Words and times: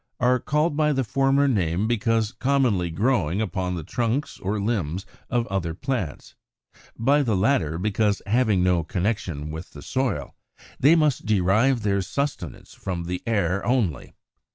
88), 0.19 0.27
are 0.27 0.39
called 0.39 0.75
by 0.75 0.91
the 0.93 1.03
former 1.03 1.47
name 1.47 1.87
because 1.87 2.31
commonly 2.31 2.89
growing 2.89 3.39
upon 3.39 3.75
the 3.75 3.83
trunks 3.83 4.39
or 4.39 4.59
limbs 4.59 5.05
of 5.29 5.45
other 5.45 5.75
plants; 5.75 6.33
by 6.97 7.21
the 7.21 7.37
latter 7.37 7.77
because, 7.77 8.19
having 8.25 8.63
no 8.63 8.83
connection 8.83 9.51
with 9.51 9.73
the 9.73 9.83
soil, 9.83 10.33
they 10.79 10.95
must 10.95 11.27
derive 11.27 11.83
their 11.83 12.01
sustenance 12.01 12.73
from 12.73 13.03
the 13.03 13.21
air 13.27 13.63
only. 13.63 14.15